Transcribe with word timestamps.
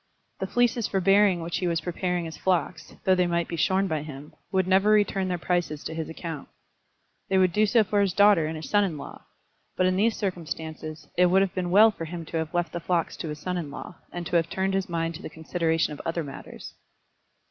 The 0.39 0.47
fleeces 0.47 0.87
for 0.87 0.99
bearing 0.99 1.41
which 1.43 1.59
he 1.59 1.67
was 1.67 1.79
preparing 1.81 2.25
his 2.25 2.35
flocks, 2.35 2.95
though 3.03 3.13
they 3.13 3.27
might 3.27 3.47
be 3.47 3.55
shorn 3.55 3.85
by 3.85 4.01
him, 4.01 4.33
would 4.51 4.65
never 4.67 4.89
return 4.89 5.27
their 5.27 5.37
prices 5.37 5.83
to 5.83 5.93
his 5.93 6.09
account. 6.09 6.49
They 7.29 7.37
would 7.37 7.53
do 7.53 7.67
so 7.67 7.83
for 7.83 8.01
his 8.01 8.11
daughter 8.11 8.47
and 8.47 8.55
his 8.55 8.67
son 8.67 8.83
in 8.83 8.97
law; 8.97 9.25
but 9.77 9.85
in 9.85 9.97
these 9.97 10.17
circumstances, 10.17 11.07
it 11.17 11.27
would 11.27 11.43
have 11.43 11.53
been 11.53 11.69
well 11.69 11.91
for 11.91 12.05
him 12.05 12.25
to 12.25 12.37
have 12.37 12.51
left 12.51 12.73
the 12.73 12.79
flocks 12.79 13.15
to 13.17 13.27
his 13.29 13.37
son 13.37 13.57
in 13.59 13.69
law, 13.69 13.97
and 14.11 14.25
to 14.25 14.37
have 14.37 14.49
turned 14.49 14.73
his 14.73 14.89
mind 14.89 15.13
to 15.13 15.21
the 15.21 15.29
consideration 15.29 15.93
of 15.93 16.01
other 16.03 16.23
matters. 16.23 16.73